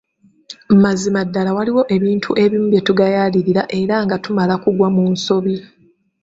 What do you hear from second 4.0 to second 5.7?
nga tumala kugwa mu nsobi.